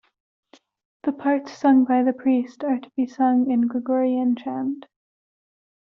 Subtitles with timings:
[1.03, 4.87] The parts sung by the priest are to be sung in Gregorian chant.